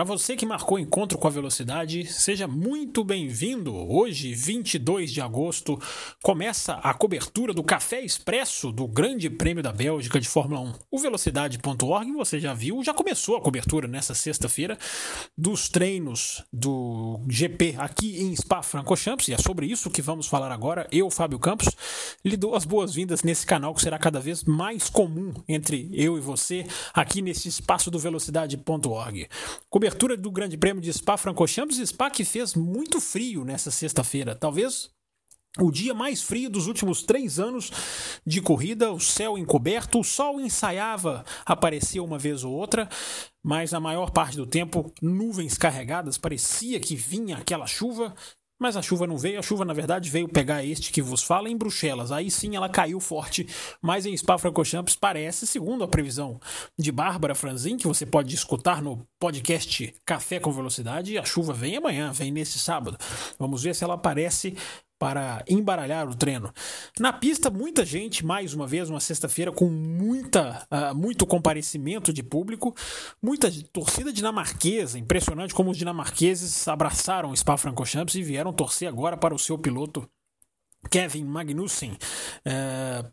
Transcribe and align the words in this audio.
Para 0.00 0.06
você 0.06 0.34
que 0.34 0.46
marcou 0.46 0.78
encontro 0.78 1.18
com 1.18 1.28
a 1.28 1.30
velocidade, 1.30 2.06
seja 2.06 2.48
muito 2.48 3.04
bem-vindo. 3.04 3.76
Hoje, 3.76 4.32
22 4.32 5.12
de 5.12 5.20
agosto, 5.20 5.78
começa 6.22 6.76
a 6.76 6.94
cobertura 6.94 7.52
do 7.52 7.62
Café 7.62 8.00
Expresso 8.00 8.72
do 8.72 8.88
Grande 8.88 9.28
Prêmio 9.28 9.62
da 9.62 9.70
Bélgica 9.70 10.18
de 10.18 10.26
Fórmula 10.26 10.62
1. 10.62 10.72
O 10.90 10.98
velocidade.org, 10.98 12.12
você 12.12 12.40
já 12.40 12.54
viu, 12.54 12.82
já 12.82 12.94
começou 12.94 13.36
a 13.36 13.42
cobertura 13.42 13.86
nessa 13.86 14.14
sexta-feira 14.14 14.78
dos 15.36 15.68
treinos 15.68 16.42
do 16.50 17.20
GP 17.28 17.74
aqui 17.76 18.22
em 18.22 18.34
Spa-Francorchamps 18.34 19.28
e 19.28 19.34
é 19.34 19.36
sobre 19.36 19.66
isso 19.66 19.90
que 19.90 20.00
vamos 20.00 20.26
falar 20.26 20.50
agora. 20.50 20.88
Eu, 20.90 21.10
Fábio 21.10 21.38
Campos, 21.38 21.68
lhe 22.24 22.38
dou 22.38 22.54
as 22.54 22.64
boas-vindas 22.64 23.22
nesse 23.22 23.44
canal 23.44 23.74
que 23.74 23.82
será 23.82 23.98
cada 23.98 24.18
vez 24.18 24.44
mais 24.44 24.88
comum 24.88 25.34
entre 25.46 25.90
eu 25.92 26.16
e 26.16 26.22
você 26.22 26.64
aqui 26.94 27.20
nesse 27.20 27.48
espaço 27.48 27.90
do 27.90 27.98
velocidade.org. 27.98 29.28
Cobertura 29.68 29.89
do 30.16 30.30
Grande 30.30 30.56
Prêmio 30.56 30.82
de 30.82 30.92
Spa-Francorchamps, 30.92 31.76
Spa 31.86 32.10
que 32.10 32.24
fez 32.24 32.54
muito 32.54 33.00
frio 33.00 33.44
nessa 33.44 33.70
sexta-feira. 33.70 34.34
Talvez 34.34 34.90
o 35.58 35.70
dia 35.70 35.92
mais 35.92 36.22
frio 36.22 36.48
dos 36.48 36.66
últimos 36.68 37.02
três 37.02 37.40
anos 37.40 37.70
de 38.24 38.40
corrida, 38.40 38.92
o 38.92 39.00
céu 39.00 39.36
encoberto, 39.36 39.98
o 39.98 40.04
sol 40.04 40.40
ensaiava, 40.40 41.24
aparecia 41.44 42.02
uma 42.02 42.18
vez 42.18 42.44
ou 42.44 42.52
outra, 42.52 42.88
mas 43.42 43.72
na 43.72 43.80
maior 43.80 44.10
parte 44.10 44.36
do 44.36 44.46
tempo 44.46 44.92
nuvens 45.02 45.58
carregadas, 45.58 46.16
parecia 46.16 46.78
que 46.78 46.94
vinha 46.94 47.36
aquela 47.36 47.66
chuva 47.66 48.14
mas 48.60 48.76
a 48.76 48.82
chuva 48.82 49.06
não 49.06 49.16
veio, 49.16 49.38
a 49.38 49.42
chuva 49.42 49.64
na 49.64 49.72
verdade 49.72 50.10
veio 50.10 50.28
pegar 50.28 50.62
este 50.62 50.92
que 50.92 51.00
vos 51.00 51.22
fala 51.22 51.48
em 51.48 51.56
Bruxelas. 51.56 52.12
Aí 52.12 52.30
sim 52.30 52.54
ela 52.54 52.68
caiu 52.68 53.00
forte, 53.00 53.48
mas 53.80 54.04
em 54.04 54.14
Spa-Francorchamps 54.14 54.94
parece, 54.94 55.46
segundo 55.46 55.82
a 55.82 55.88
previsão 55.88 56.38
de 56.78 56.92
Bárbara 56.92 57.34
Franzin, 57.34 57.78
que 57.78 57.86
você 57.86 58.04
pode 58.04 58.34
escutar 58.34 58.82
no 58.82 59.06
podcast 59.18 59.94
Café 60.04 60.38
com 60.38 60.52
Velocidade, 60.52 61.16
a 61.16 61.24
chuva 61.24 61.54
vem 61.54 61.76
amanhã, 61.76 62.12
vem 62.12 62.30
nesse 62.30 62.58
sábado. 62.58 62.98
Vamos 63.38 63.62
ver 63.62 63.74
se 63.74 63.82
ela 63.82 63.94
aparece 63.94 64.54
para 65.00 65.42
embaralhar 65.48 66.06
o 66.06 66.14
treino. 66.14 66.52
Na 66.98 67.10
pista, 67.10 67.48
muita 67.48 67.86
gente, 67.86 68.24
mais 68.24 68.52
uma 68.52 68.66
vez, 68.66 68.90
uma 68.90 69.00
sexta-feira 69.00 69.50
com 69.50 69.64
muita, 69.64 70.68
uh, 70.70 70.94
muito 70.94 71.26
comparecimento 71.26 72.12
de 72.12 72.22
público, 72.22 72.76
muita 73.22 73.50
torcida 73.72 74.12
dinamarquesa, 74.12 74.98
impressionante 74.98 75.54
como 75.54 75.70
os 75.70 75.78
dinamarqueses 75.78 76.68
abraçaram 76.68 77.30
o 77.30 77.36
Spa-Francorchamps 77.36 78.14
e 78.14 78.22
vieram 78.22 78.52
torcer 78.52 78.86
agora 78.86 79.16
para 79.16 79.34
o 79.34 79.38
seu 79.38 79.56
piloto 79.56 80.06
Kevin 80.90 81.24
Magnussen. 81.24 81.92
Uh, 82.44 83.10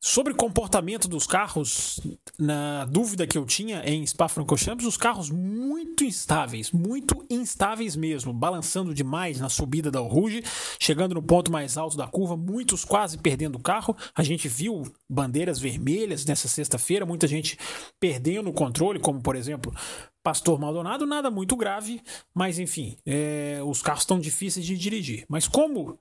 Sobre 0.00 0.32
comportamento 0.32 1.08
dos 1.08 1.26
carros, 1.26 1.98
na 2.38 2.84
dúvida 2.84 3.26
que 3.26 3.36
eu 3.36 3.44
tinha 3.44 3.82
em 3.84 4.06
Spa-Francorchamps, 4.06 4.86
os 4.86 4.96
carros 4.96 5.28
muito 5.28 6.04
instáveis, 6.04 6.70
muito 6.70 7.26
instáveis 7.28 7.96
mesmo, 7.96 8.32
balançando 8.32 8.94
demais 8.94 9.40
na 9.40 9.48
subida 9.48 9.90
da 9.90 9.98
Rouge, 9.98 10.44
chegando 10.78 11.16
no 11.16 11.22
ponto 11.22 11.50
mais 11.50 11.76
alto 11.76 11.96
da 11.96 12.06
curva, 12.06 12.36
muitos 12.36 12.84
quase 12.84 13.18
perdendo 13.18 13.56
o 13.56 13.60
carro. 13.60 13.96
A 14.14 14.22
gente 14.22 14.46
viu 14.46 14.84
bandeiras 15.10 15.58
vermelhas 15.58 16.24
nessa 16.24 16.46
sexta-feira, 16.46 17.04
muita 17.04 17.26
gente 17.26 17.58
perdendo 17.98 18.50
o 18.50 18.54
controle, 18.54 19.00
como 19.00 19.20
por 19.20 19.34
exemplo 19.34 19.74
Pastor 20.22 20.60
Maldonado, 20.60 21.06
nada 21.06 21.28
muito 21.28 21.56
grave, 21.56 22.00
mas 22.32 22.60
enfim, 22.60 22.96
é, 23.04 23.58
os 23.66 23.82
carros 23.82 24.02
estão 24.02 24.20
difíceis 24.20 24.64
de 24.64 24.78
dirigir. 24.78 25.24
Mas 25.28 25.48
como 25.48 25.98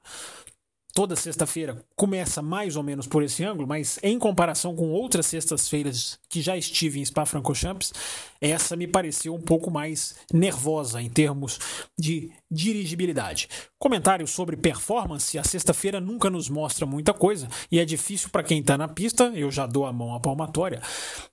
toda 0.98 1.16
sexta-feira 1.16 1.78
começa 1.96 2.42
mais 2.42 2.76
ou 2.76 2.82
menos 2.82 3.06
por 3.06 3.22
esse 3.22 3.44
ângulo, 3.44 3.68
mas 3.68 4.00
em 4.02 4.18
comparação 4.18 4.76
com 4.76 4.90
outras 4.90 5.28
sextas-feiras 5.28 6.18
que 6.28 6.42
já 6.42 6.58
estive 6.58 7.00
em 7.00 7.06
Spa-Francorchamps, 7.06 7.94
essa 8.42 8.76
me 8.76 8.88
pareceu 8.88 9.36
um 9.36 9.40
pouco 9.40 9.70
mais 9.70 10.16
nervosa 10.34 11.00
em 11.00 11.08
termos 11.08 11.60
de 11.96 12.32
dirigibilidade. 12.50 13.48
Comentários 13.78 14.32
sobre 14.32 14.58
performance, 14.58 15.38
a 15.38 15.44
sexta-feira 15.44 16.02
nunca 16.02 16.32
nos 16.32 16.50
mostra 16.50 16.84
muita 16.84 17.14
coisa 17.14 17.48
e 17.72 17.80
é 17.80 17.86
difícil 17.86 18.30
para 18.32 18.42
quem 18.42 18.62
está 18.62 18.76
na 18.76 18.88
pista, 18.88 19.26
eu 19.36 19.52
já 19.52 19.68
dou 19.68 19.86
a 19.86 19.94
mão 19.94 20.16
à 20.16 20.20
palmatória, 20.20 20.82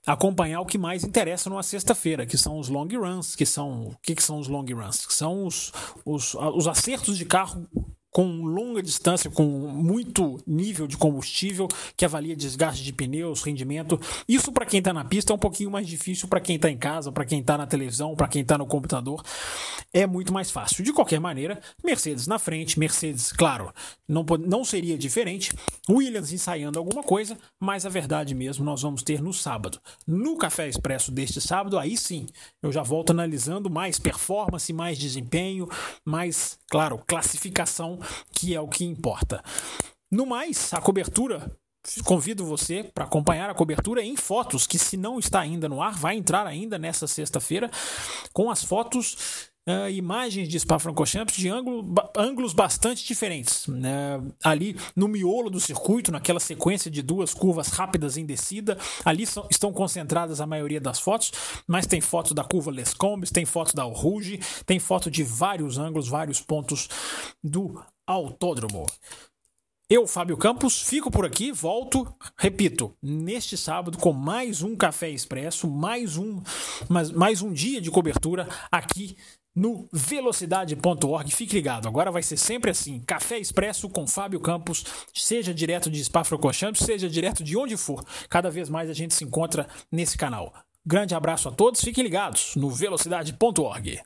acompanhar 0.05 0.61
o 0.61 0.65
que 0.67 0.77
mais 0.77 1.03
interessa 1.03 1.49
numa 1.49 1.63
sexta-feira, 1.63 2.23
que 2.23 2.37
são 2.37 2.59
os 2.59 2.69
long 2.69 2.87
runs, 2.87 3.35
que 3.35 3.47
são 3.47 3.87
o 3.87 3.97
que, 3.99 4.13
que 4.13 4.21
são 4.21 4.37
os 4.37 4.47
long 4.47 4.65
runs? 4.71 5.07
Que 5.07 5.13
são 5.13 5.43
os, 5.43 5.71
os, 6.05 6.35
os 6.35 6.67
acertos 6.67 7.17
de 7.17 7.25
carro 7.25 7.67
com 8.15 8.45
longa 8.45 8.81
distância, 8.81 9.29
com 9.29 9.43
muito 9.43 10.34
nível 10.45 10.87
de 10.87 10.97
combustível, 10.97 11.67
que 11.95 12.05
avalia 12.05 12.35
desgaste 12.35 12.83
de 12.83 12.93
pneus, 12.93 13.41
rendimento. 13.41 13.99
Isso 14.27 14.51
para 14.51 14.65
quem 14.65 14.79
está 14.79 14.93
na 14.93 15.05
pista 15.05 15.33
é 15.33 15.35
um 15.35 15.39
pouquinho 15.39 15.71
mais 15.71 15.87
difícil 15.87 16.27
para 16.27 16.39
quem 16.39 16.55
está 16.55 16.69
em 16.69 16.77
casa, 16.77 17.11
para 17.11 17.25
quem 17.25 17.39
está 17.39 17.57
na 17.57 17.67
televisão, 17.67 18.15
para 18.15 18.27
quem 18.27 18.41
está 18.41 18.57
no 18.57 18.65
computador. 18.65 19.23
É 19.93 20.05
muito 20.05 20.33
mais 20.33 20.51
fácil. 20.51 20.83
De 20.83 20.93
qualquer 20.93 21.19
maneira, 21.19 21.59
Mercedes 21.83 22.27
na 22.27 22.39
frente, 22.39 22.79
Mercedes, 22.79 23.31
claro, 23.31 23.73
não, 24.07 24.23
não 24.39 24.63
seria 24.63 24.97
diferente. 24.97 25.53
Williams 25.89 26.31
ensaiando 26.31 26.79
alguma 26.79 27.03
coisa, 27.03 27.37
mas 27.59 27.85
a 27.85 27.89
verdade 27.89 28.35
mesmo 28.35 28.65
nós 28.65 28.81
vamos 28.81 29.03
ter 29.03 29.21
no 29.21 29.33
sábado. 29.33 29.79
No 30.05 30.37
Café 30.37 30.67
Expresso 30.67 31.11
deste 31.11 31.39
sábado, 31.39 31.77
aí 31.77 31.95
sim, 31.97 32.27
eu 32.61 32.71
já 32.71 32.83
volto 32.83 33.11
analisando 33.11 33.69
mais 33.69 33.99
performance, 33.99 34.71
mais 34.73 34.97
desempenho, 34.97 35.67
mais, 36.03 36.59
claro, 36.69 37.01
classificação 37.05 37.99
que 38.31 38.53
é 38.53 38.59
o 38.59 38.67
que 38.67 38.83
importa. 38.83 39.43
No 40.15 40.25
mais, 40.25 40.73
a 40.73 40.79
cobertura 40.79 41.51
convido 42.05 42.45
você 42.45 42.85
para 42.85 43.03
acompanhar 43.03 43.49
a 43.49 43.53
cobertura 43.53 44.01
em 44.01 44.15
fotos, 44.15 44.65
que 44.65 44.79
se 44.79 44.95
não 44.95 45.19
está 45.19 45.41
ainda 45.41 45.67
no 45.67 45.81
ar, 45.81 45.93
vai 45.93 46.15
entrar 46.15 46.47
ainda 46.47 46.79
nessa 46.79 47.05
sexta-feira, 47.05 47.69
com 48.31 48.49
as 48.49 48.63
fotos. 48.63 49.51
Uh, 49.67 49.89
imagens 49.89 50.47
de 50.47 50.59
Spa-Francorchamps 50.59 51.35
de 51.35 51.49
ângulo, 51.49 51.91
ângulos 52.15 52.53
bastante 52.53 53.03
diferentes. 53.03 53.67
Uh, 53.67 54.31
ali 54.43 54.77
no 54.95 55.07
miolo 55.07 55.49
do 55.49 55.59
circuito, 55.59 56.11
naquela 56.11 56.39
sequência 56.39 56.89
de 56.89 57.01
duas 57.01 57.33
curvas 57.33 57.69
rápidas 57.69 58.15
em 58.15 58.27
descida, 58.27 58.77
ali 59.03 59.25
são, 59.25 59.47
estão 59.49 59.73
concentradas 59.73 60.39
a 60.39 60.45
maioria 60.45 60.79
das 60.79 60.99
fotos, 60.99 61.31
mas 61.67 61.87
tem 61.87 61.99
fotos 61.99 62.33
da 62.33 62.43
curva 62.43 62.69
Les 62.69 62.93
Combes, 62.93 63.31
tem 63.31 63.43
fotos 63.43 63.73
da 63.73 63.83
Rouge, 63.83 64.39
tem 64.67 64.77
foto 64.77 65.09
de 65.09 65.23
vários 65.23 65.79
ângulos, 65.79 66.07
vários 66.07 66.39
pontos 66.39 66.87
do 67.43 67.83
autódromo. 68.07 68.85
Eu, 69.87 70.07
Fábio 70.07 70.35
Campos, 70.35 70.81
fico 70.81 71.11
por 71.11 71.27
aqui, 71.27 71.51
volto, 71.51 72.11
repito, 72.35 72.97
neste 72.99 73.55
sábado 73.55 73.99
com 73.99 74.11
mais 74.11 74.63
um 74.63 74.75
Café 74.75 75.11
Expresso, 75.11 75.69
mais 75.69 76.17
um, 76.17 76.41
mais, 76.89 77.11
mais 77.11 77.43
um 77.43 77.53
dia 77.53 77.79
de 77.79 77.91
cobertura 77.91 78.49
aqui 78.71 79.15
no 79.55 79.87
velocidade.org. 79.93 81.29
Fique 81.31 81.53
ligado, 81.53 81.87
agora 81.87 82.11
vai 82.11 82.23
ser 82.23 82.35
sempre 82.35 82.71
assim: 82.71 82.99
Café 83.01 83.37
Expresso 83.37 83.87
com 83.87 84.07
Fábio 84.07 84.39
Campos, 84.39 84.83
seja 85.13 85.53
direto 85.53 85.87
de 85.91 86.03
Spa-Francorchamps, 86.03 86.83
seja 86.83 87.07
direto 87.07 87.43
de 87.43 87.55
onde 87.55 87.77
for. 87.77 88.03
Cada 88.27 88.49
vez 88.49 88.69
mais 88.69 88.89
a 88.89 88.93
gente 88.93 89.13
se 89.13 89.23
encontra 89.23 89.67
nesse 89.91 90.17
canal. 90.17 90.51
Grande 90.83 91.13
abraço 91.13 91.47
a 91.47 91.51
todos, 91.51 91.81
fiquem 91.81 92.03
ligados 92.03 92.55
no 92.55 92.71
velocidade.org. 92.71 94.01